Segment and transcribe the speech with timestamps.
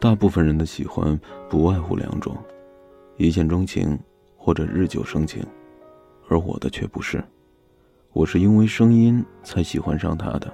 [0.00, 2.34] 大部分人的喜欢不外乎两种：
[3.18, 3.98] 一见钟情
[4.34, 5.44] 或者日久生情，
[6.26, 7.22] 而我的却不是。
[8.14, 10.50] 我是因为声音才喜欢上他的。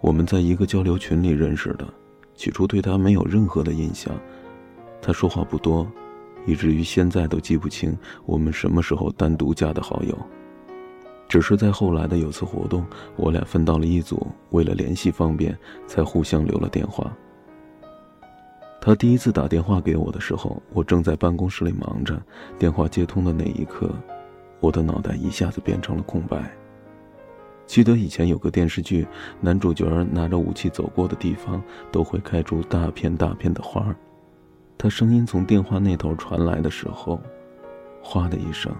[0.00, 1.84] 我们在一个交流群里认识的，
[2.36, 4.14] 起初对他没有任何的印象。
[5.02, 5.84] 他说话不多，
[6.46, 10.16] 以至于现在都记不清我们什么时候单独加的好友。
[11.28, 17.12] 只是在后来的有次活动，我俩分到了一组，为了联系方便，才互相留了电话。
[18.80, 22.20] 他第一次打电话给我的时候，我正在办公室里忙着。
[22.58, 23.90] 电话接通的那一刻，
[24.58, 26.50] 我的脑袋一下子变成了空白。
[27.66, 29.06] 记得以前有个电视剧，
[29.38, 31.62] 男主角拿着武器走过的地方
[31.92, 33.94] 都会开出大片大片的花儿。
[34.78, 37.20] 他声音从电话那头传来的时候，
[38.02, 38.74] 哗的一声，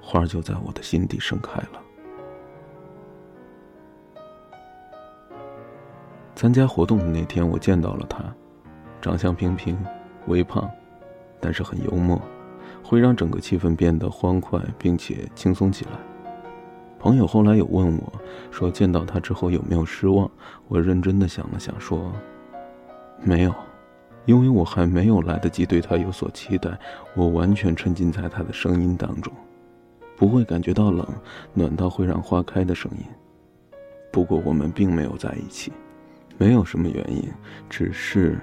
[0.00, 1.82] 花就在我的心底盛开了。
[6.36, 8.22] 参加活动的那天，我见到了他，
[9.06, 9.78] 长相平平，
[10.26, 10.68] 微胖，
[11.38, 12.20] 但是很幽默，
[12.82, 15.92] 会让整个气氛变得欢快并且轻松起来。
[16.98, 18.12] 朋友后来有问我，
[18.50, 20.28] 说见到他之后有没有失望？
[20.66, 22.10] 我认真的想了想，说
[23.22, 23.54] 没有，
[24.24, 26.76] 因为我还没有来得及对他有所期待，
[27.14, 29.32] 我完全沉浸在他的声音当中，
[30.16, 31.06] 不会感觉到冷，
[31.54, 33.04] 暖到会让花开的声音。
[34.10, 35.72] 不过我们并没有在一起，
[36.38, 37.22] 没有什么原因，
[37.70, 38.36] 只是，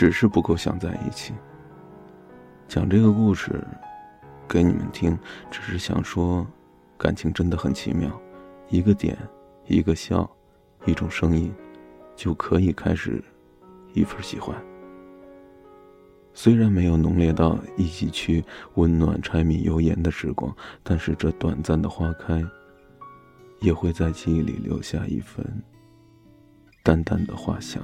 [0.00, 1.34] 只是不够想在一起。
[2.66, 3.62] 讲这个故事，
[4.48, 5.18] 给你们听，
[5.50, 6.46] 只是想说。
[6.96, 8.10] 感情真的很奇妙，
[8.70, 9.14] 一个点，
[9.66, 10.26] 一个笑，
[10.86, 11.52] 一种声音，
[12.16, 13.22] 就可以开始
[13.92, 14.56] 一份喜欢。
[16.32, 18.42] 虽然没有浓烈到一起去
[18.76, 20.50] 温暖柴米油盐的时光，
[20.82, 22.42] 但是这短暂的花开，
[23.60, 25.44] 也会在记忆里留下一份
[26.82, 27.82] 淡淡的花香。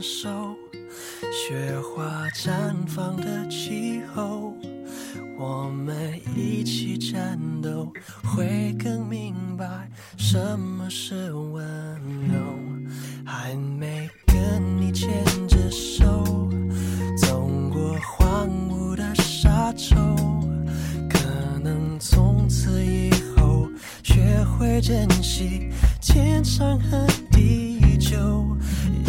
[0.00, 0.56] 手。
[1.32, 4.54] 雪花绽放的气候，
[5.38, 7.92] 我们一起战斗，
[8.24, 11.64] 会更明白什么是温
[12.28, 12.38] 柔。
[13.24, 15.08] 还没跟你牵
[15.46, 16.24] 着手，
[17.18, 19.96] 走过荒芜的沙洲，
[21.10, 23.68] 可能从此以后
[24.02, 25.70] 学会珍惜
[26.00, 28.56] 天长和地久。